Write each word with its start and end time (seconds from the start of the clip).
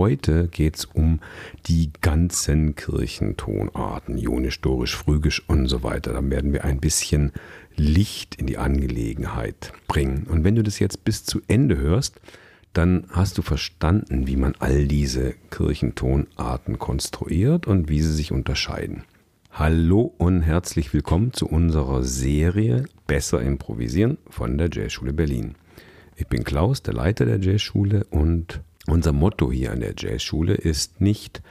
heute 0.00 0.48
geht 0.48 0.76
es 0.76 0.84
um 0.86 1.20
die 1.66 1.90
ganzen 2.00 2.74
Kirchentonarten, 2.74 4.16
ionisch, 4.16 4.62
dorisch, 4.62 4.96
phrygisch 4.96 5.46
und 5.46 5.66
so 5.66 5.82
weiter. 5.82 6.14
Da 6.14 6.30
werden 6.30 6.54
wir 6.54 6.64
ein 6.64 6.80
bisschen 6.80 7.32
Licht 7.76 8.36
in 8.36 8.46
die 8.46 8.56
Angelegenheit 8.56 9.74
bringen. 9.88 10.26
Und 10.26 10.42
wenn 10.42 10.54
du 10.54 10.62
das 10.62 10.78
jetzt 10.78 11.04
bis 11.04 11.24
zu 11.24 11.42
Ende 11.48 11.76
hörst, 11.76 12.18
dann 12.72 13.04
hast 13.10 13.36
du 13.36 13.42
verstanden, 13.42 14.26
wie 14.26 14.36
man 14.36 14.54
all 14.58 14.86
diese 14.86 15.34
Kirchentonarten 15.50 16.78
konstruiert 16.78 17.66
und 17.66 17.90
wie 17.90 18.00
sie 18.00 18.14
sich 18.14 18.32
unterscheiden. 18.32 19.04
Hallo 19.52 20.14
und 20.16 20.40
herzlich 20.40 20.94
willkommen 20.94 21.34
zu 21.34 21.46
unserer 21.46 22.04
Serie 22.04 22.84
Besser 23.06 23.42
improvisieren 23.42 24.16
von 24.30 24.56
der 24.56 24.70
Jazzschule 24.72 25.12
Berlin. 25.12 25.56
Ich 26.16 26.26
bin 26.26 26.42
Klaus, 26.42 26.82
der 26.82 26.94
Leiter 26.94 27.26
der 27.26 27.38
Jazzschule 27.38 28.04
und 28.04 28.62
unser 28.86 29.12
Motto 29.12 29.50
hier 29.52 29.72
an 29.72 29.80
der 29.80 29.94
Jazzschule 29.96 30.54
ist 30.54 31.00
nicht, 31.00 31.42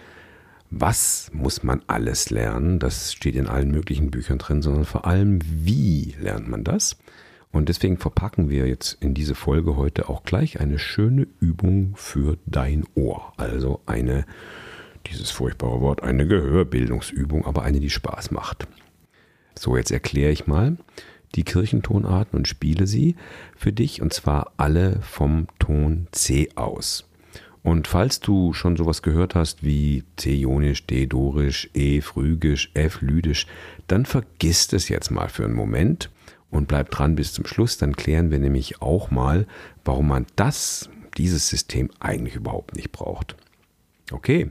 was 0.71 1.31
muss 1.33 1.63
man 1.63 1.81
alles 1.87 2.29
lernen, 2.29 2.79
das 2.79 3.13
steht 3.13 3.35
in 3.35 3.47
allen 3.47 3.71
möglichen 3.71 4.11
Büchern 4.11 4.37
drin, 4.37 4.61
sondern 4.61 4.85
vor 4.85 5.05
allem, 5.05 5.39
wie 5.43 6.15
lernt 6.19 6.47
man 6.47 6.63
das? 6.63 6.97
Und 7.51 7.69
deswegen 7.69 7.97
verpacken 7.97 8.49
wir 8.49 8.67
jetzt 8.67 8.97
in 9.01 9.15
diese 9.15 9.33
Folge 9.33 9.75
heute 9.75 10.09
auch 10.09 10.23
gleich 10.23 10.59
eine 10.59 10.77
schöne 10.77 11.27
Übung 11.39 11.93
für 11.95 12.37
dein 12.45 12.85
Ohr. 12.93 13.33
Also 13.37 13.81
eine 13.87 14.25
dieses 15.07 15.31
furchtbare 15.31 15.81
Wort, 15.81 16.03
eine 16.03 16.27
Gehörbildungsübung, 16.27 17.45
aber 17.45 17.63
eine, 17.63 17.79
die 17.79 17.89
Spaß 17.89 18.29
macht. 18.29 18.67
So, 19.57 19.75
jetzt 19.75 19.91
erkläre 19.91 20.31
ich 20.31 20.45
mal 20.45 20.77
die 21.35 21.43
Kirchentonarten 21.43 22.37
und 22.37 22.47
spiele 22.47 22.85
sie 22.85 23.15
für 23.55 23.71
dich 23.71 24.01
und 24.01 24.13
zwar 24.13 24.53
alle 24.57 25.01
vom 25.01 25.47
Ton 25.57 26.07
C 26.11 26.49
aus. 26.55 27.08
Und 27.61 27.87
falls 27.87 28.19
du 28.19 28.53
schon 28.53 28.77
sowas 28.77 29.01
gehört 29.01 29.35
hast 29.35 29.63
wie 29.63 30.03
C-Ionisch, 30.15 30.85
D-Dorisch, 30.87 31.69
E-Phrygisch, 31.73 32.71
F-Lydisch, 32.73 33.47
dann 33.87 34.05
vergiss 34.05 34.71
es 34.71 34.87
jetzt 34.89 35.11
mal 35.11 35.29
für 35.29 35.43
einen 35.45 35.55
Moment 35.55 36.09
und 36.49 36.67
bleib 36.67 36.89
dran 36.89 37.15
bis 37.15 37.33
zum 37.33 37.45
Schluss. 37.45 37.77
Dann 37.77 37.95
klären 37.95 38.31
wir 38.31 38.39
nämlich 38.39 38.81
auch 38.81 39.11
mal, 39.11 39.45
warum 39.83 40.07
man 40.07 40.25
das, 40.35 40.89
dieses 41.17 41.49
System 41.49 41.89
eigentlich 41.99 42.35
überhaupt 42.35 42.75
nicht 42.75 42.91
braucht. 42.91 43.35
Okay, 44.11 44.49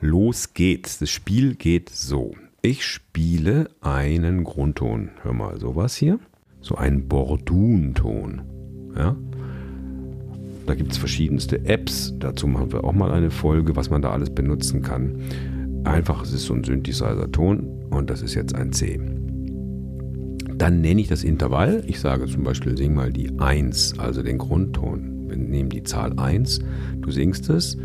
Los 0.00 0.54
geht's. 0.54 0.98
Das 0.98 1.10
Spiel 1.10 1.56
geht 1.56 1.90
so. 1.90 2.36
Ich 2.62 2.84
spiele 2.84 3.68
einen 3.80 4.44
Grundton. 4.44 5.10
Hör 5.22 5.32
mal, 5.32 5.58
sowas 5.58 5.96
hier. 5.96 6.20
So 6.60 6.76
einen 6.76 7.08
Bordun-Ton. 7.08 8.42
Ja? 8.96 9.16
Da 10.68 10.74
gibt 10.74 10.92
es 10.92 10.98
verschiedenste 10.98 11.64
Apps. 11.64 12.12
Dazu 12.18 12.46
machen 12.46 12.70
wir 12.72 12.84
auch 12.84 12.92
mal 12.92 13.10
eine 13.10 13.30
Folge, 13.30 13.74
was 13.74 13.88
man 13.88 14.02
da 14.02 14.10
alles 14.10 14.28
benutzen 14.28 14.82
kann. 14.82 15.16
Einfach, 15.84 16.22
es 16.22 16.34
ist 16.34 16.44
so 16.44 16.52
ein 16.52 16.62
Synthesizer-Ton 16.62 17.86
und 17.88 18.10
das 18.10 18.20
ist 18.20 18.34
jetzt 18.34 18.54
ein 18.54 18.70
C. 18.72 19.00
Dann 20.58 20.82
nenne 20.82 21.00
ich 21.00 21.08
das 21.08 21.24
Intervall. 21.24 21.82
Ich 21.86 22.00
sage 22.00 22.26
zum 22.26 22.44
Beispiel, 22.44 22.76
sing 22.76 22.94
mal 22.94 23.10
die 23.10 23.38
1, 23.38 23.98
also 23.98 24.22
den 24.22 24.36
Grundton. 24.36 25.30
Wir 25.30 25.38
nehmen 25.38 25.70
die 25.70 25.84
Zahl 25.84 26.12
1, 26.18 26.58
du 27.00 27.10
singst 27.10 27.48
es 27.48 27.78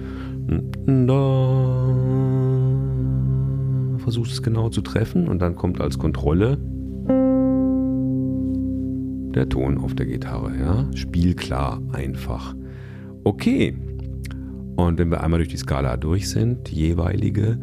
versuchst 3.99 4.33
es 4.33 4.43
genau 4.43 4.67
zu 4.67 4.81
treffen 4.81 5.29
und 5.29 5.41
dann 5.41 5.55
kommt 5.55 5.79
als 5.79 5.97
Kontrolle 5.97 6.57
der 9.33 9.47
Ton 9.47 9.77
auf 9.77 9.95
der 9.95 10.05
Gitarre. 10.05 10.51
Ja? 10.59 10.85
Spielklar, 10.95 11.81
einfach. 11.93 12.53
Okay. 13.23 13.73
Und 14.75 14.97
wenn 14.97 15.11
wir 15.11 15.21
einmal 15.21 15.39
durch 15.39 15.49
die 15.49 15.57
Skala 15.57 15.97
durch 15.97 16.29
sind, 16.29 16.69
die 16.69 16.75
jeweilige, 16.75 17.59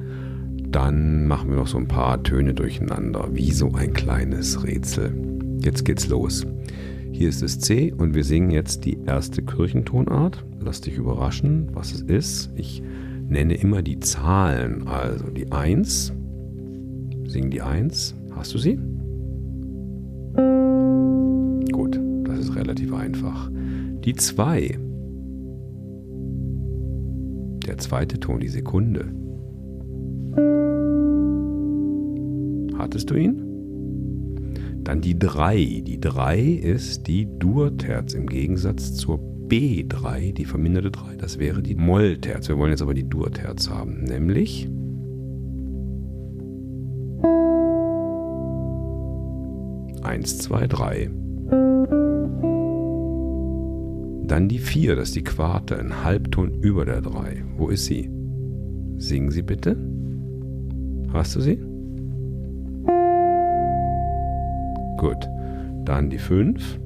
dann 0.71 1.27
machen 1.27 1.51
wir 1.51 1.57
noch 1.57 1.67
so 1.67 1.79
ein 1.79 1.89
paar 1.89 2.23
Töne 2.23 2.55
durcheinander, 2.55 3.29
wie 3.33 3.51
so 3.51 3.73
ein 3.73 3.93
kleines 3.93 4.63
Rätsel. 4.65 5.13
Jetzt 5.61 5.85
geht's 5.85 6.09
los. 6.09 6.47
Hier 7.13 7.29
ist 7.29 7.43
es 7.43 7.59
C 7.59 7.93
und 7.93 8.15
wir 8.15 8.25
singen 8.25 8.51
jetzt 8.51 8.85
die 8.85 8.99
erste 9.05 9.43
Kirchentonart. 9.43 10.45
Lass 10.61 10.81
dich 10.81 10.97
überraschen, 10.97 11.69
was 11.73 11.93
es 11.93 12.03
ist. 12.03 12.51
Ich 12.55 12.83
nenne 13.29 13.55
immer 13.55 13.83
die 13.83 14.01
Zahlen, 14.01 14.87
also 14.87 15.29
die 15.31 15.51
1. 15.51 16.13
Sing 17.27 17.51
die 17.51 17.61
1. 17.61 18.15
Hast 18.35 18.55
du 18.55 18.59
sie? 18.59 18.79
Gut, 21.73 22.01
das 22.25 22.39
ist 22.39 22.55
relativ 22.57 22.95
einfach. 22.95 23.51
Die 24.05 24.15
2. 24.15 24.79
Der 27.71 27.79
zweite 27.79 28.19
Ton, 28.19 28.41
die 28.41 28.49
Sekunde. 28.49 29.05
Hattest 32.77 33.11
du 33.11 33.15
ihn? 33.15 34.83
Dann 34.83 35.01
die 35.01 35.17
3. 35.17 35.85
Die 35.87 36.01
3 36.01 36.41
ist 36.41 37.07
die 37.07 37.29
Dur-Terz 37.39 38.15
im 38.15 38.27
Gegensatz 38.27 38.95
zur 38.95 39.21
B3, 39.47 40.33
die 40.33 40.47
verminderte 40.47 40.91
3. 40.91 41.15
Das 41.15 41.39
wäre 41.39 41.63
die 41.63 41.77
Moll-Terz. 41.77 42.49
Wir 42.49 42.59
wollen 42.59 42.73
jetzt 42.73 42.83
aber 42.83 42.95
die 42.95 43.09
Dur-Terz 43.09 43.71
haben, 43.71 44.03
nämlich 44.03 44.69
eins, 50.03 50.39
zwei, 50.39 50.67
drei. 50.67 51.09
Dann 54.31 54.47
die 54.47 54.61
4, 54.61 54.95
das 54.95 55.09
ist 55.09 55.17
die 55.17 55.25
Quarte, 55.25 55.77
ein 55.77 56.05
Halbton 56.05 56.55
über 56.63 56.85
der 56.85 57.01
3. 57.01 57.43
Wo 57.57 57.69
ist 57.69 57.87
sie? 57.87 58.09
Singen 58.97 59.33
Sie 59.33 59.43
bitte. 59.43 59.77
Hast 61.13 61.35
du 61.35 61.41
sie? 61.41 61.57
Gut. 64.99 65.29
Dann 65.85 66.11
die 66.11 66.19
5. 66.19 66.79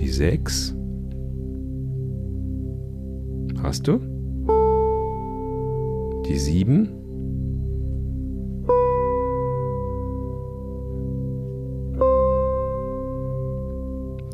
Die 0.00 0.08
6. 0.08 0.74
Hast 3.62 3.86
du? 3.86 4.00
Die 6.26 6.36
7. 6.36 6.95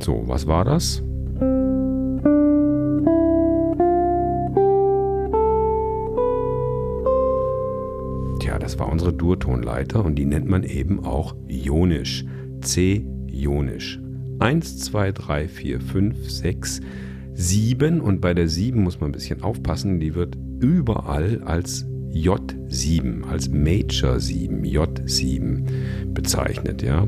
So, 0.03 0.23
was 0.27 0.47
war 0.47 0.65
das? 0.65 1.03
das 8.63 8.79
war 8.79 8.89
unsere 8.89 9.13
Durtonleiter 9.13 10.05
und 10.05 10.15
die 10.15 10.25
nennt 10.25 10.49
man 10.49 10.63
eben 10.63 11.05
auch 11.05 11.35
ionisch. 11.49 12.25
C-ionisch. 12.61 14.01
1, 14.39 14.79
2, 14.79 15.13
3, 15.13 15.49
4, 15.49 15.81
5, 15.81 16.31
6, 16.31 16.81
7 17.35 18.01
und 18.01 18.21
bei 18.21 18.35
der 18.35 18.49
7 18.49 18.83
muss 18.83 19.01
man 19.01 19.11
ein 19.11 19.13
bisschen 19.13 19.43
aufpassen, 19.43 20.01
die 20.01 20.15
wird 20.15 20.39
überall 20.61 21.43
als 21.45 21.87
J7, 22.13 23.25
als 23.25 23.51
Major 23.51 24.21
7, 24.21 24.63
J7 24.63 25.65
bezeichnet, 26.15 26.83
ja. 26.83 27.07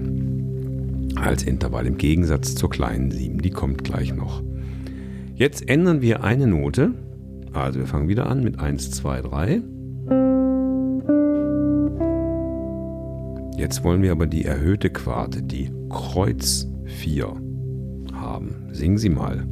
Als 1.17 1.43
Intervall 1.43 1.87
im 1.87 1.97
Gegensatz 1.97 2.55
zur 2.55 2.71
kleinen 2.71 3.11
7, 3.11 3.39
die 3.39 3.51
kommt 3.51 3.85
gleich 3.85 4.15
noch. 4.15 4.43
Jetzt 5.35 5.69
ändern 5.69 6.01
wir 6.01 6.23
eine 6.23 6.47
Note. 6.47 6.93
Also 7.53 7.81
wir 7.81 7.87
fangen 7.87 8.09
wieder 8.09 8.27
an 8.27 8.43
mit 8.43 8.59
1, 8.59 8.91
2, 8.91 9.23
3. 9.23 9.63
Jetzt 13.57 13.85
wollen 13.85 14.03
wir 14.03 14.13
aber 14.13 14.27
die 14.27 14.45
erhöhte 14.45 14.91
Quarte, 14.91 15.43
die 15.43 15.71
Kreuz 15.89 16.69
4 16.85 17.33
haben. 18.13 18.69
Singen 18.73 18.99
Sie 18.99 19.09
mal. 19.09 19.47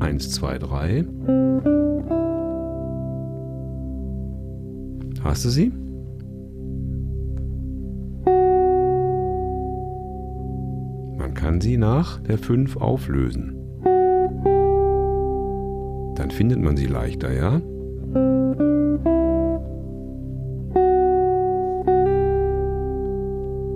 1, 0.00 0.30
2, 0.32 0.58
3. 0.58 1.04
Hast 5.22 5.44
du 5.44 5.50
sie? 5.50 5.72
Kann 11.52 11.60
sie 11.60 11.76
nach 11.76 12.18
der 12.22 12.38
5 12.38 12.78
auflösen. 12.78 13.52
Dann 16.14 16.30
findet 16.30 16.58
man 16.62 16.78
sie 16.78 16.86
leichter, 16.86 17.30
ja? 17.30 17.60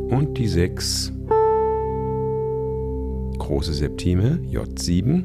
und 0.09 0.39
die 0.39 0.49
6. 0.49 1.13
Große 3.39 3.75
Septime 3.75 4.39
J7 4.51 5.25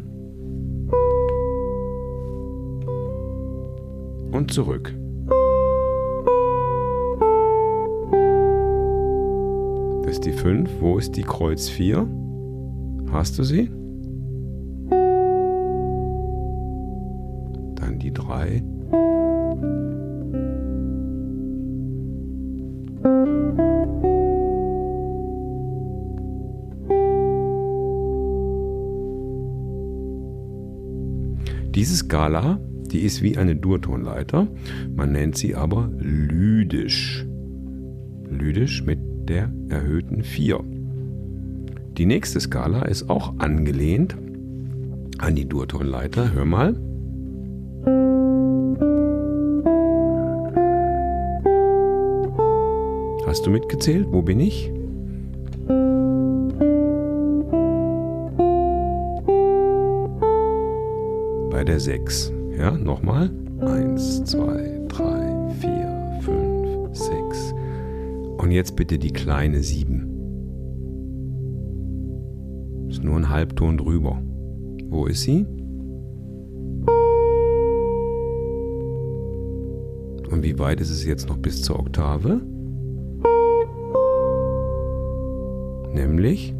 und 4.33 4.51
zurück. 4.51 4.93
Das 10.03 10.15
ist 10.15 10.25
die 10.25 10.33
5. 10.33 10.69
Wo 10.81 10.97
ist 10.97 11.15
die 11.15 11.23
Kreuz 11.23 11.69
4? 11.69 12.20
Hast 13.11 13.37
du 13.37 13.43
sie? 13.43 13.69
Dann 17.75 17.99
die 17.99 18.13
drei. 18.13 18.63
Diese 31.75 31.95
Skala, 31.95 32.59
die 32.91 32.99
ist 32.99 33.21
wie 33.21 33.37
eine 33.37 33.55
Durtonleiter, 33.55 34.47
man 34.95 35.11
nennt 35.11 35.37
sie 35.37 35.55
aber 35.55 35.89
lydisch. 35.97 37.25
Lydisch 38.29 38.83
mit 38.83 38.99
der 39.27 39.53
erhöhten 39.69 40.23
4. 40.23 40.80
Die 41.97 42.05
nächste 42.05 42.39
Skala 42.39 42.83
ist 42.83 43.09
auch 43.09 43.33
angelehnt 43.39 44.15
an 45.17 45.35
die 45.35 45.47
Durtonleiter. 45.47 46.33
Hör 46.33 46.45
mal. 46.45 46.75
Hast 53.27 53.45
du 53.45 53.49
mitgezählt? 53.49 54.07
Wo 54.11 54.21
bin 54.21 54.39
ich? 54.39 54.71
Bei 61.51 61.63
der 61.63 61.79
6. 61.79 62.33
Ja, 62.57 62.71
nochmal. 62.71 63.29
1, 63.59 64.23
2, 64.25 64.87
3, 64.87 65.49
4, 65.59 66.19
5, 66.21 66.97
6. 66.97 67.53
Und 68.37 68.51
jetzt 68.51 68.75
bitte 68.75 68.97
die 68.97 69.11
kleine 69.11 69.61
7. 69.61 70.10
Ist 72.91 73.05
nur 73.05 73.15
ein 73.15 73.29
Halbton 73.29 73.77
drüber. 73.77 74.21
Wo 74.89 75.05
ist 75.05 75.21
sie? 75.21 75.45
Und 80.29 80.43
wie 80.43 80.59
weit 80.59 80.81
ist 80.81 80.89
es 80.89 81.05
jetzt 81.05 81.29
noch 81.29 81.37
bis 81.37 81.61
zur 81.61 81.79
Oktave? 81.79 82.41
Nämlich, 85.93 86.53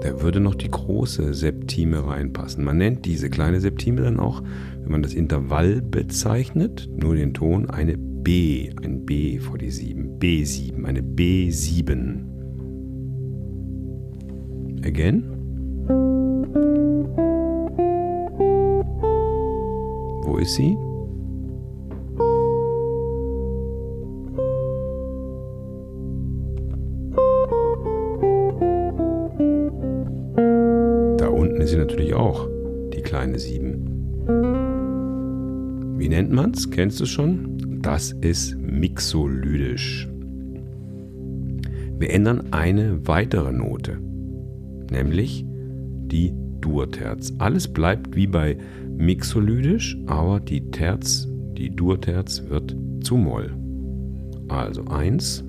da 0.00 0.22
würde 0.22 0.40
noch 0.40 0.54
die 0.54 0.70
große 0.70 1.34
Septime 1.34 2.06
reinpassen. 2.06 2.64
Man 2.64 2.78
nennt 2.78 3.04
diese 3.04 3.28
kleine 3.28 3.60
Septime 3.60 4.00
dann 4.00 4.18
auch, 4.18 4.42
wenn 4.80 4.90
man 4.90 5.02
das 5.02 5.12
Intervall 5.12 5.82
bezeichnet, 5.82 6.88
nur 6.96 7.14
den 7.14 7.34
Ton, 7.34 7.68
eine 7.68 7.98
B, 7.98 8.70
ein 8.82 9.04
B 9.04 9.38
vor 9.38 9.58
die 9.58 9.70
7, 9.70 10.18
B7, 10.18 10.82
eine 10.84 11.02
B7. 11.02 12.33
Again. 14.84 15.24
Wo 20.24 20.36
ist 20.36 20.54
sie? 20.54 20.76
Da 31.16 31.28
unten 31.28 31.60
ist 31.62 31.70
sie 31.70 31.78
natürlich 31.78 32.12
auch, 32.14 32.46
die 32.92 33.00
kleine 33.00 33.38
7. 33.38 33.90
Wie 35.96 36.08
nennt 36.10 36.30
man's? 36.30 36.70
Kennst 36.70 37.00
du 37.00 37.06
schon? 37.06 37.80
Das 37.80 38.12
ist 38.12 38.56
mixolydisch. 38.58 40.08
Wir 41.98 42.10
ändern 42.10 42.52
eine 42.52 43.06
weitere 43.06 43.52
Note, 43.52 43.98
nämlich 44.94 45.44
die 45.46 46.32
Durterz. 46.60 47.32
Alles 47.38 47.68
bleibt 47.68 48.14
wie 48.14 48.26
bei 48.26 48.56
mixolydisch, 48.96 49.98
aber 50.06 50.40
die 50.40 50.70
Terz, 50.70 51.28
die 51.58 51.74
Durterz 51.74 52.42
wird 52.48 52.76
zu 53.02 53.16
Moll. 53.16 53.50
Also 54.48 54.84
1. 54.84 55.44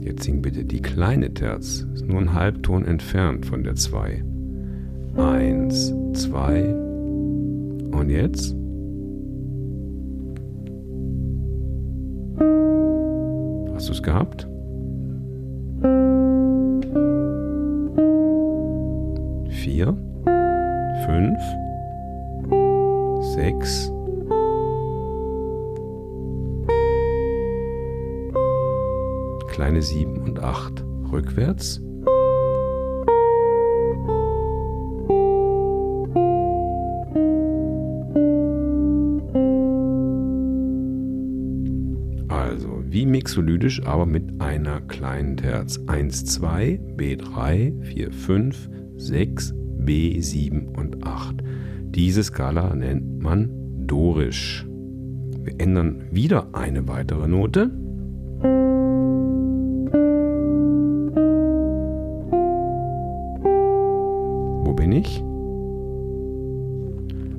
Jetzt 0.00 0.24
sing 0.24 0.40
bitte 0.40 0.64
die 0.64 0.80
kleine 0.80 1.34
Terz. 1.34 1.86
Ist 1.94 2.06
nur 2.06 2.20
ein 2.20 2.32
Halbton 2.32 2.84
entfernt 2.84 3.44
von 3.44 3.64
der 3.64 3.74
2. 3.74 4.22
1, 5.16 5.94
2. 6.14 6.74
Und 7.92 8.08
jetzt? 8.08 8.61
Hast 13.82 13.88
du 13.88 13.94
es 13.94 14.02
gehabt? 14.04 14.46
vier, 19.50 19.96
fünf, 21.04 21.40
sechs, 23.34 23.92
kleine 29.48 29.82
sieben 29.82 30.18
und 30.18 30.38
acht 30.38 30.84
rückwärts. 31.10 31.80
Also 42.32 42.82
wie 42.88 43.04
mixolydisch, 43.04 43.84
aber 43.84 44.06
mit 44.06 44.40
einer 44.40 44.80
kleinen 44.80 45.36
Terz. 45.36 45.78
1, 45.86 46.24
2, 46.24 46.80
B3, 46.96 47.82
4, 47.82 48.10
5, 48.10 48.70
6, 48.96 49.54
B7 49.84 50.74
und 50.78 51.04
8. 51.04 51.42
Diese 51.90 52.24
Skala 52.24 52.74
nennt 52.74 53.22
man 53.22 53.50
dorisch. 53.86 54.66
Wir 55.42 55.60
ändern 55.60 56.04
wieder 56.10 56.46
eine 56.54 56.88
weitere 56.88 57.28
Note. 57.28 57.70
Wo 64.64 64.72
bin 64.72 64.92
ich? 64.92 65.22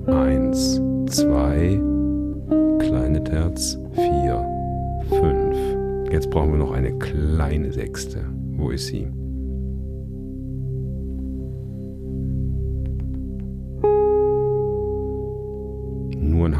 1, 0.05 0.81
2, 1.07 1.81
kleine 2.77 3.23
Terz, 3.23 3.79
4, 3.95 4.52
5. 5.19 6.11
Jetzt 6.11 6.29
brauchen 6.29 6.51
wir 6.51 6.59
noch 6.59 6.71
eine 6.71 6.97
kleine 6.99 7.71
Sechste. 7.71 8.25
Wo 8.57 8.69
ist 8.69 8.87
sie? 8.87 9.07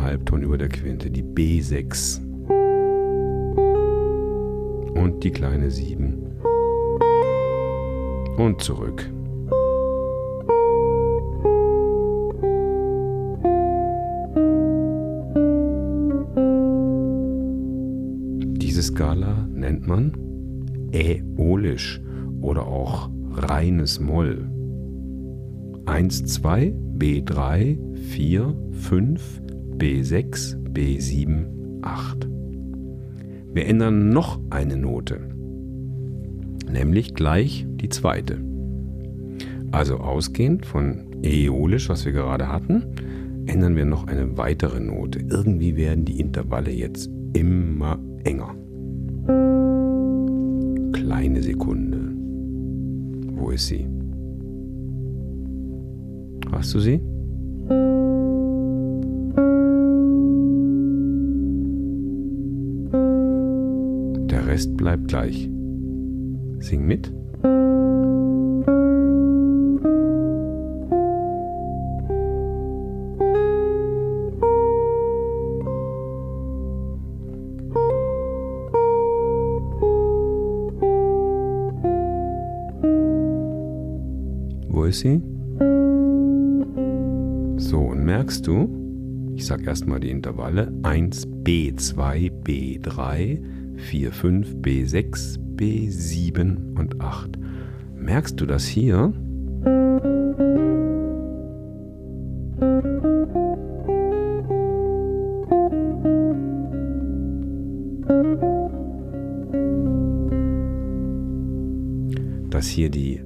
Halbton 0.03 0.43
über 0.43 0.57
der 0.57 0.69
Quinte, 0.69 1.09
die 1.09 1.23
B6 1.23 2.19
und 4.95 5.23
die 5.23 5.31
kleine 5.31 5.71
7 5.71 6.21
und 8.37 8.61
zurück. 8.61 9.12
Skala 18.83 19.47
nennt 19.49 19.87
man 19.87 20.11
Äolisch 20.91 22.01
oder 22.41 22.67
auch 22.67 23.09
reines 23.31 24.01
Moll. 24.01 24.49
1, 25.85 26.25
2, 26.25 26.73
B3, 26.97 27.77
4, 27.95 28.55
5, 28.71 29.41
B6, 29.77 30.57
B7, 30.73 31.45
8. 31.81 32.27
Wir 33.53 33.67
ändern 33.67 34.09
noch 34.09 34.41
eine 34.49 34.75
Note, 34.75 35.21
nämlich 36.69 37.13
gleich 37.13 37.65
die 37.75 37.89
zweite. 37.89 38.37
Also 39.71 39.97
ausgehend 39.97 40.65
von 40.65 41.05
Äolisch, 41.23 41.87
was 41.87 42.03
wir 42.05 42.11
gerade 42.11 42.49
hatten, 42.49 42.83
ändern 43.45 43.77
wir 43.77 43.85
noch 43.85 44.07
eine 44.07 44.37
weitere 44.37 44.81
Note. 44.81 45.19
Irgendwie 45.29 45.77
werden 45.77 46.03
die 46.03 46.19
Intervalle 46.19 46.71
jetzt 46.71 47.09
immer 47.33 47.97
enger. 48.25 48.55
Kleine 51.13 51.43
Sekunde. 51.43 51.99
Wo 53.35 53.51
ist 53.51 53.67
sie? 53.67 53.87
Hast 56.51 56.73
du 56.73 56.79
sie? 56.79 56.99
Rest 64.47 64.75
bleibt 64.75 65.07
gleich. 65.07 65.49
Sing 66.59 66.85
mit. 66.87 67.13
Größe. 84.93 85.21
So, 87.57 87.79
und 87.79 88.05
merkst 88.05 88.45
du, 88.45 88.69
ich 89.35 89.47
sage 89.47 89.65
erstmal 89.65 89.99
die 89.99 90.11
Intervalle 90.11 90.71
1, 90.83 91.27
B2, 91.27 92.31
B3, 92.43 93.39
4, 93.75 94.11
5, 94.11 94.55
B6, 94.57 95.39
B7 95.55 96.77
und 96.77 97.01
8. 97.01 97.39
Merkst 97.95 98.39
du 98.39 98.45
das 98.45 98.65
hier? 98.65 99.11
Dass 112.51 112.67
hier 112.67 112.91
die 112.91 113.21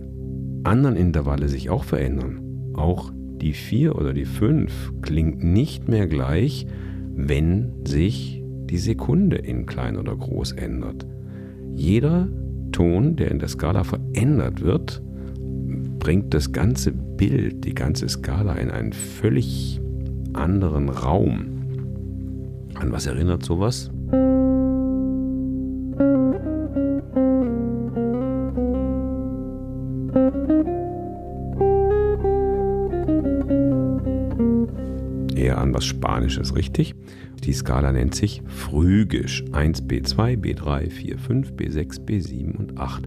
anderen 0.67 0.95
Intervalle 0.95 1.47
sich 1.47 1.69
auch 1.69 1.83
verändern. 1.83 2.73
Auch 2.73 3.11
die 3.41 3.53
4 3.53 3.95
oder 3.95 4.13
die 4.13 4.25
5 4.25 4.93
klingt 5.01 5.43
nicht 5.43 5.87
mehr 5.87 6.07
gleich, 6.07 6.67
wenn 7.15 7.71
sich 7.85 8.43
die 8.69 8.77
Sekunde 8.77 9.37
in 9.37 9.65
klein 9.65 9.97
oder 9.97 10.15
groß 10.15 10.53
ändert. 10.53 11.05
Jeder 11.75 12.27
Ton, 12.71 13.15
der 13.15 13.31
in 13.31 13.39
der 13.39 13.47
Skala 13.47 13.83
verändert 13.83 14.61
wird, 14.61 15.01
bringt 15.99 16.33
das 16.33 16.51
ganze 16.51 16.91
Bild, 16.91 17.65
die 17.65 17.73
ganze 17.73 18.07
Skala 18.09 18.53
in 18.53 18.69
einen 18.69 18.93
völlig 18.93 19.79
anderen 20.33 20.89
Raum. 20.89 21.45
An 22.75 22.91
was 22.91 23.07
erinnert 23.07 23.43
sowas? 23.43 23.89
Was 35.77 35.85
Spanisches, 35.85 36.55
richtig? 36.55 36.95
Die 37.43 37.53
Skala 37.53 37.91
nennt 37.91 38.15
sich 38.15 38.41
Phrygisch. 38.47 39.43
1b2, 39.51 40.35
b3, 40.35 40.89
4, 40.89 41.17
5, 41.19 41.51
b6, 41.51 42.01
b7 42.03 42.55
und 42.55 42.79
8. 42.79 43.03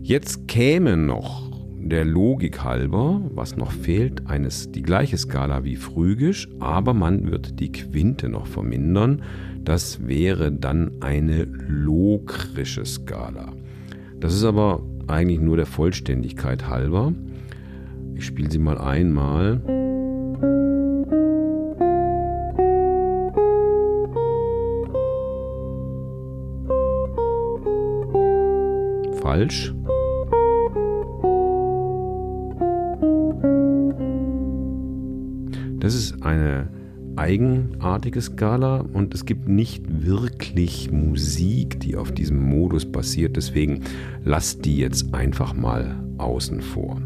Jetzt 0.00 0.48
käme 0.48 0.96
noch 0.96 1.50
der 1.78 2.06
Logik 2.06 2.64
halber, 2.64 3.20
was 3.34 3.58
noch 3.58 3.72
fehlt, 3.72 4.26
eines, 4.26 4.72
die 4.72 4.80
gleiche 4.80 5.18
Skala 5.18 5.64
wie 5.64 5.76
Phrygisch, 5.76 6.48
aber 6.60 6.94
man 6.94 7.30
wird 7.30 7.60
die 7.60 7.72
Quinte 7.72 8.30
noch 8.30 8.46
vermindern. 8.46 9.20
Das 9.62 10.08
wäre 10.08 10.50
dann 10.50 10.92
eine 11.00 11.44
lokrische 11.44 12.86
Skala. 12.86 13.52
Das 14.18 14.34
ist 14.34 14.44
aber 14.44 14.82
eigentlich 15.08 15.40
nur 15.40 15.58
der 15.58 15.66
Vollständigkeit 15.66 16.68
halber. 16.68 17.12
Ich 18.14 18.24
spiele 18.24 18.50
sie 18.50 18.58
mal 18.58 18.78
einmal. 18.78 19.60
Falsch. 29.38 29.72
Das 35.78 35.94
ist 35.94 36.24
eine 36.24 36.68
eigenartige 37.14 38.20
Skala 38.20 38.84
und 38.92 39.14
es 39.14 39.24
gibt 39.26 39.46
nicht 39.46 39.84
wirklich 40.04 40.90
Musik, 40.90 41.78
die 41.78 41.94
auf 41.94 42.10
diesem 42.10 42.48
Modus 42.48 42.84
basiert. 42.84 43.36
Deswegen 43.36 43.84
lasst 44.24 44.64
die 44.64 44.78
jetzt 44.78 45.14
einfach 45.14 45.54
mal 45.54 46.02
außen 46.18 46.60
vor. 46.60 47.00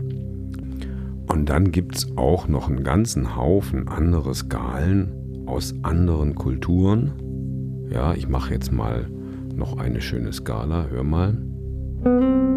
Und 1.26 1.50
dann 1.50 1.70
gibt 1.70 1.96
es 1.96 2.16
auch 2.16 2.48
noch 2.48 2.70
einen 2.70 2.82
ganzen 2.82 3.36
Haufen 3.36 3.88
andere 3.88 4.34
Skalen 4.34 5.44
aus 5.44 5.74
anderen 5.82 6.34
Kulturen. 6.34 7.12
Ja, 7.90 8.14
ich 8.14 8.26
mache 8.26 8.54
jetzt 8.54 8.72
mal 8.72 9.06
noch 9.54 9.76
eine 9.76 10.00
schöne 10.00 10.32
Skala. 10.32 10.86
Hör 10.90 11.04
mal. 11.04 11.51
Haben 12.04 12.51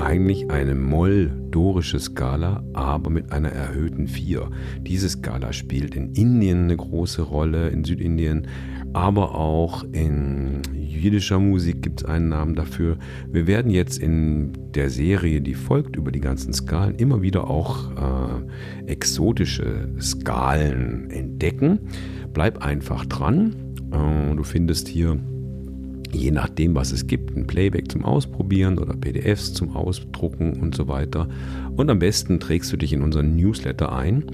eigentlich 0.00 0.50
eine 0.50 0.74
moll-dorische 0.74 1.98
Skala, 1.98 2.62
aber 2.72 3.10
mit 3.10 3.32
einer 3.32 3.50
erhöhten 3.50 4.08
4. 4.08 4.48
Diese 4.82 5.08
Skala 5.08 5.52
spielt 5.52 5.94
in 5.94 6.12
Indien 6.14 6.64
eine 6.64 6.76
große 6.76 7.22
Rolle, 7.22 7.68
in 7.68 7.84
Südindien, 7.84 8.46
aber 8.92 9.34
auch 9.34 9.84
in 9.92 10.62
jüdischer 10.74 11.38
Musik 11.38 11.82
gibt 11.82 12.00
es 12.00 12.08
einen 12.08 12.28
Namen 12.28 12.54
dafür. 12.54 12.98
Wir 13.30 13.46
werden 13.46 13.70
jetzt 13.70 13.98
in 13.98 14.52
der 14.74 14.90
Serie, 14.90 15.40
die 15.40 15.54
folgt 15.54 15.96
über 15.96 16.10
die 16.10 16.20
ganzen 16.20 16.52
Skalen, 16.52 16.96
immer 16.96 17.22
wieder 17.22 17.48
auch 17.48 17.90
äh, 17.92 18.90
exotische 18.90 19.88
Skalen 20.00 21.10
entdecken. 21.10 21.80
Bleib 22.32 22.64
einfach 22.64 23.06
dran. 23.06 23.54
Äh, 23.92 24.34
du 24.34 24.42
findest 24.42 24.88
hier, 24.88 25.18
je 26.12 26.30
nachdem, 26.30 26.74
was 26.74 26.92
es 26.92 27.06
gibt, 27.06 27.36
ein 27.36 27.46
Playback 27.46 27.90
zum 27.90 28.04
Ausprobieren 28.04 28.78
oder 28.78 28.94
PDFs 28.94 29.54
zum 29.54 29.76
Ausdrucken 29.76 30.60
und 30.60 30.74
so 30.74 30.88
weiter. 30.88 31.28
Und 31.76 31.90
am 31.90 31.98
besten 31.98 32.40
trägst 32.40 32.72
du 32.72 32.76
dich 32.76 32.92
in 32.92 33.02
unseren 33.02 33.36
Newsletter 33.36 33.92
ein. 33.92 34.24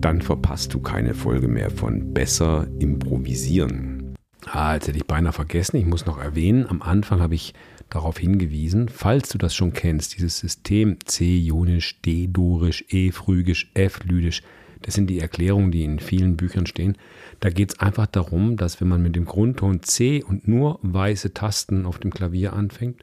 Dann 0.00 0.20
verpasst 0.20 0.74
du 0.74 0.80
keine 0.80 1.14
Folge 1.14 1.48
mehr 1.48 1.70
von 1.70 2.12
Besser 2.12 2.66
improvisieren. 2.78 4.14
Ah, 4.46 4.74
jetzt 4.74 4.88
hätte 4.88 4.98
ich 4.98 5.06
beinahe 5.06 5.32
vergessen. 5.32 5.76
Ich 5.76 5.86
muss 5.86 6.06
noch 6.06 6.18
erwähnen, 6.18 6.66
am 6.68 6.82
Anfang 6.82 7.20
habe 7.20 7.34
ich 7.34 7.54
darauf 7.88 8.18
hingewiesen, 8.18 8.88
falls 8.88 9.28
du 9.28 9.38
das 9.38 9.54
schon 9.54 9.72
kennst, 9.72 10.16
dieses 10.16 10.38
System 10.38 10.96
C-Ionisch, 11.04 12.00
D-Dorisch, 12.00 12.84
E-Phrygisch, 12.88 13.70
F-Lydisch, 13.74 14.42
das 14.82 14.94
sind 14.94 15.08
die 15.08 15.20
Erklärungen, 15.20 15.72
die 15.72 15.84
in 15.84 15.98
vielen 15.98 16.36
Büchern 16.36 16.66
stehen. 16.66 16.96
Da 17.40 17.50
geht 17.50 17.72
es 17.72 17.80
einfach 17.80 18.06
darum, 18.06 18.56
dass 18.56 18.80
wenn 18.80 18.88
man 18.88 19.02
mit 19.02 19.16
dem 19.16 19.24
Grundton 19.24 19.82
C 19.82 20.22
und 20.22 20.46
nur 20.46 20.78
weiße 20.82 21.34
Tasten 21.34 21.86
auf 21.86 21.98
dem 21.98 22.12
Klavier 22.12 22.52
anfängt, 22.52 23.02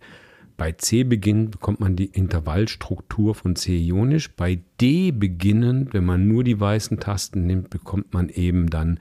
bei 0.59 0.73
C 0.73 1.05
beginnend 1.05 1.51
bekommt 1.51 1.79
man 1.79 1.95
die 1.95 2.07
Intervallstruktur 2.07 3.33
von 3.33 3.55
C 3.55 3.77
ionisch. 3.77 4.29
Bei 4.35 4.59
D 4.81 5.11
beginnend, 5.11 5.93
wenn 5.93 6.03
man 6.03 6.27
nur 6.27 6.43
die 6.43 6.59
weißen 6.59 6.99
Tasten 6.99 7.45
nimmt, 7.45 7.69
bekommt 7.69 8.13
man 8.13 8.27
eben 8.27 8.69
dann 8.69 8.99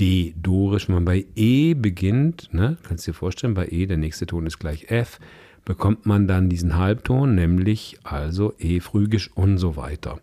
D 0.00 0.34
dorisch. 0.40 0.88
Wenn 0.88 0.94
man 0.94 1.04
bei 1.04 1.26
E 1.36 1.74
beginnt, 1.74 2.48
ne, 2.54 2.78
kannst 2.82 3.06
du 3.06 3.10
dir 3.12 3.16
vorstellen, 3.18 3.52
bei 3.52 3.68
E 3.68 3.84
der 3.84 3.98
nächste 3.98 4.26
Ton 4.26 4.46
ist 4.46 4.58
gleich 4.58 4.90
F, 4.90 5.20
bekommt 5.66 6.06
man 6.06 6.26
dann 6.26 6.48
diesen 6.48 6.78
Halbton, 6.78 7.34
nämlich 7.34 7.98
also 8.02 8.54
E 8.58 8.80
phrygisch 8.80 9.30
und 9.34 9.58
so 9.58 9.76
weiter. 9.76 10.20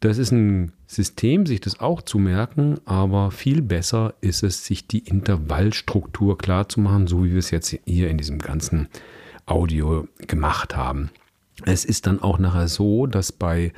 Das 0.00 0.18
ist 0.18 0.30
ein 0.30 0.72
System, 0.86 1.44
sich 1.44 1.60
das 1.60 1.80
auch 1.80 2.02
zu 2.02 2.18
merken, 2.18 2.78
aber 2.84 3.32
viel 3.32 3.62
besser 3.62 4.14
ist 4.20 4.44
es, 4.44 4.64
sich 4.64 4.86
die 4.86 5.00
Intervallstruktur 5.00 6.38
klar 6.38 6.68
zu 6.68 6.80
machen, 6.80 7.08
so 7.08 7.24
wie 7.24 7.32
wir 7.32 7.38
es 7.38 7.50
jetzt 7.50 7.76
hier 7.84 8.08
in 8.08 8.16
diesem 8.16 8.38
ganzen 8.38 8.88
Audio 9.46 10.06
gemacht 10.18 10.76
haben. 10.76 11.10
Es 11.64 11.84
ist 11.84 12.06
dann 12.06 12.22
auch 12.22 12.38
nachher 12.38 12.68
so, 12.68 13.06
dass 13.06 13.32
bei 13.32 13.72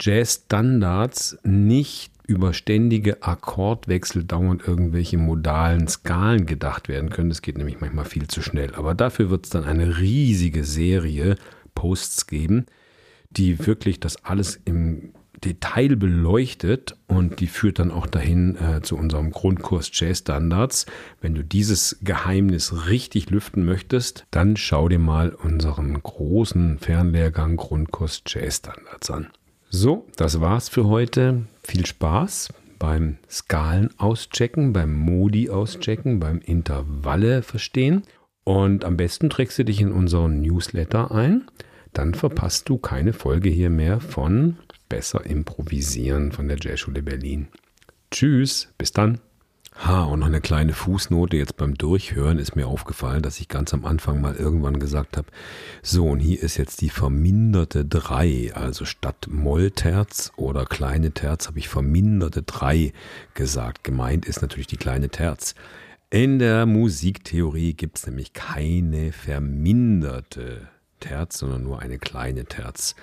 Jazz-Standards 0.00 1.38
nicht 1.44 2.12
über 2.26 2.54
ständige 2.54 3.22
Akkordwechsel 3.22 4.24
dauernd 4.24 4.66
irgendwelche 4.66 5.18
modalen 5.18 5.86
Skalen 5.86 6.46
gedacht 6.46 6.88
werden 6.88 7.10
können. 7.10 7.28
Das 7.28 7.42
geht 7.42 7.58
nämlich 7.58 7.80
manchmal 7.80 8.06
viel 8.06 8.26
zu 8.26 8.40
schnell. 8.40 8.74
Aber 8.74 8.94
dafür 8.94 9.28
wird 9.28 9.44
es 9.44 9.50
dann 9.50 9.64
eine 9.64 9.98
riesige 9.98 10.64
Serie 10.64 11.36
Posts 11.74 12.26
geben, 12.26 12.66
die 13.30 13.66
wirklich 13.66 14.00
das 14.00 14.24
alles 14.24 14.58
im 14.64 15.12
Detail 15.44 15.96
beleuchtet 15.96 16.96
und 17.06 17.40
die 17.40 17.46
führt 17.46 17.78
dann 17.78 17.90
auch 17.90 18.06
dahin 18.06 18.56
äh, 18.56 18.82
zu 18.82 18.96
unserem 18.96 19.30
Grundkurs 19.30 19.90
Jazz 19.92 20.18
Standards. 20.18 20.86
Wenn 21.20 21.34
du 21.34 21.42
dieses 21.42 21.98
Geheimnis 22.02 22.86
richtig 22.88 23.30
lüften 23.30 23.64
möchtest, 23.64 24.26
dann 24.30 24.56
schau 24.56 24.88
dir 24.88 24.98
mal 24.98 25.30
unseren 25.30 26.02
großen 26.02 26.78
Fernlehrgang 26.78 27.56
Grundkurs 27.56 28.22
Jazz 28.26 28.58
Standards 28.58 29.10
an. 29.10 29.28
So, 29.68 30.06
das 30.16 30.40
war's 30.40 30.68
für 30.68 30.86
heute. 30.86 31.46
Viel 31.62 31.86
Spaß 31.86 32.50
beim 32.78 33.18
Skalen 33.30 33.90
auschecken, 33.96 34.72
beim 34.72 34.92
Modi 34.92 35.50
auschecken, 35.50 36.18
beim 36.18 36.40
Intervalle 36.40 37.42
verstehen. 37.42 38.02
Und 38.44 38.84
am 38.84 38.96
besten 38.96 39.30
trägst 39.30 39.58
du 39.58 39.64
dich 39.64 39.80
in 39.80 39.92
unseren 39.92 40.40
Newsletter 40.40 41.12
ein. 41.12 41.44
Dann 41.92 42.14
verpasst 42.14 42.68
du 42.68 42.78
keine 42.78 43.12
Folge 43.12 43.50
hier 43.50 43.70
mehr 43.70 44.00
von 44.00 44.56
Besser 44.92 45.24
improvisieren 45.24 46.32
von 46.32 46.48
der 46.48 46.58
Jazzschule 46.60 47.02
Berlin. 47.02 47.48
Tschüss, 48.10 48.68
bis 48.76 48.92
dann. 48.92 49.20
Ha, 49.74 50.04
und 50.04 50.18
noch 50.18 50.26
eine 50.26 50.42
kleine 50.42 50.74
Fußnote 50.74 51.38
jetzt 51.38 51.56
beim 51.56 51.76
Durchhören 51.76 52.38
ist 52.38 52.56
mir 52.56 52.66
aufgefallen, 52.66 53.22
dass 53.22 53.40
ich 53.40 53.48
ganz 53.48 53.72
am 53.72 53.86
Anfang 53.86 54.20
mal 54.20 54.34
irgendwann 54.34 54.78
gesagt 54.78 55.16
habe, 55.16 55.28
so 55.82 56.10
und 56.10 56.20
hier 56.20 56.42
ist 56.42 56.58
jetzt 56.58 56.82
die 56.82 56.90
verminderte 56.90 57.86
3, 57.86 58.52
also 58.52 58.84
statt 58.84 59.28
Mollterz 59.30 60.30
oder 60.36 60.66
kleine 60.66 61.12
Terz 61.12 61.46
habe 61.46 61.58
ich 61.58 61.70
verminderte 61.70 62.42
3 62.42 62.92
gesagt. 63.32 63.84
Gemeint 63.84 64.26
ist 64.26 64.42
natürlich 64.42 64.66
die 64.66 64.76
kleine 64.76 65.08
Terz. 65.08 65.54
In 66.10 66.38
der 66.38 66.66
Musiktheorie 66.66 67.72
gibt 67.72 67.96
es 67.96 68.06
nämlich 68.06 68.34
keine 68.34 69.12
verminderte 69.12 70.68
Terz, 71.00 71.38
sondern 71.38 71.62
nur 71.62 71.80
eine 71.80 71.96
kleine 71.96 72.44
Terz. 72.44 72.94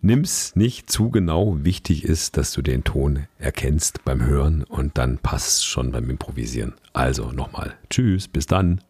Nimm's 0.00 0.54
nicht 0.54 0.90
zu 0.90 1.10
genau. 1.10 1.64
Wichtig 1.64 2.04
ist, 2.04 2.36
dass 2.36 2.52
du 2.52 2.62
den 2.62 2.84
Ton 2.84 3.26
erkennst 3.38 4.04
beim 4.04 4.24
Hören 4.24 4.62
und 4.62 4.98
dann 4.98 5.18
passt 5.18 5.66
schon 5.66 5.90
beim 5.90 6.10
Improvisieren. 6.10 6.74
Also 6.92 7.32
nochmal. 7.32 7.74
Tschüss, 7.90 8.28
bis 8.28 8.46
dann. 8.46 8.80